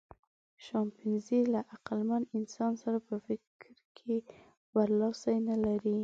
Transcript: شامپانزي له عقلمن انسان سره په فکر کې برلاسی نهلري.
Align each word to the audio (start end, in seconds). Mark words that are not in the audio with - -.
شامپانزي 0.65 1.39
له 1.53 1.59
عقلمن 1.73 2.23
انسان 2.37 2.71
سره 2.83 2.97
په 3.07 3.15
فکر 3.25 3.71
کې 3.97 4.15
برلاسی 4.73 5.37
نهلري. 5.47 5.97